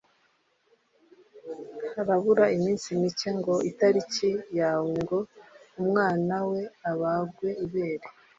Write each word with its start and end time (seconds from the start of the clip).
Harabura 1.93 2.45
iminsi 2.57 2.87
mike 3.01 3.29
ngo 3.37 3.55
itariki 3.71 4.29
yahawe 4.57 4.91
ngo 5.03 5.19
umwana 5.81 6.35
we 6.49 6.61
abagwe 6.91 7.49
ibere 7.65 8.07